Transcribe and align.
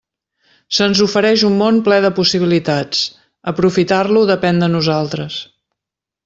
Se'ns 0.77 1.01
ofereix 1.05 1.43
un 1.49 1.59
món 1.59 1.77
ple 1.87 1.99
de 2.05 2.11
possibilitats; 2.21 3.03
aprofitar-lo 3.53 4.25
depèn 4.33 4.65
de 4.65 4.71
nosaltres. 4.79 5.39